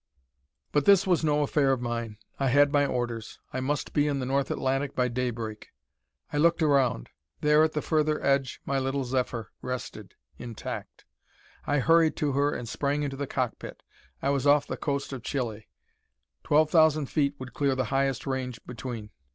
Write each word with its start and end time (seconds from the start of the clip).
But 0.71 0.85
this 0.85 1.05
was 1.05 1.23
no 1.23 1.43
affair 1.43 1.71
of 1.73 1.79
mine. 1.79 2.17
I 2.39 2.47
had 2.47 2.71
my 2.73 2.87
orders. 2.87 3.37
I 3.53 3.59
must 3.59 3.93
be 3.93 4.07
in 4.07 4.17
the 4.17 4.25
North 4.25 4.49
Atlantic 4.49 4.95
by 4.95 5.09
daybreak. 5.09 5.69
I 6.33 6.37
looked 6.39 6.63
around. 6.63 7.09
There 7.41 7.63
at 7.63 7.73
the 7.73 7.83
further 7.83 8.19
edge 8.25 8.61
my 8.65 8.79
little 8.79 9.03
Zephyr 9.03 9.51
rested, 9.61 10.15
intact. 10.39 11.05
I 11.67 11.77
hurried 11.77 12.15
to 12.15 12.31
her 12.31 12.51
and 12.51 12.67
sprang 12.67 13.03
into 13.03 13.15
the 13.15 13.27
cockpit. 13.27 13.83
I 14.23 14.31
was 14.31 14.47
off 14.47 14.65
the 14.65 14.75
coast 14.75 15.13
of 15.13 15.21
Chile. 15.21 15.67
Twelve 16.43 16.71
thousand 16.71 17.05
feet 17.05 17.35
would 17.37 17.53
clear 17.53 17.75
the 17.75 17.85
highest 17.93 18.25
range 18.25 18.59
between. 18.65 19.11